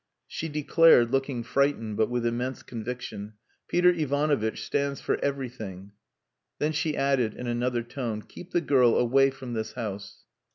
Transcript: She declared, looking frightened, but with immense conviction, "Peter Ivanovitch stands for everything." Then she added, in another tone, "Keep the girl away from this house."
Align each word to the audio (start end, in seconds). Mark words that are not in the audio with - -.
She 0.25 0.49
declared, 0.49 1.11
looking 1.11 1.43
frightened, 1.43 1.95
but 1.95 2.09
with 2.09 2.25
immense 2.25 2.63
conviction, 2.63 3.33
"Peter 3.67 3.89
Ivanovitch 3.91 4.65
stands 4.65 4.99
for 4.99 5.19
everything." 5.23 5.91
Then 6.57 6.71
she 6.71 6.97
added, 6.97 7.35
in 7.35 7.45
another 7.45 7.83
tone, 7.83 8.23
"Keep 8.23 8.49
the 8.49 8.61
girl 8.61 8.95
away 8.95 9.29
from 9.29 9.53
this 9.53 9.73
house." 9.73 10.23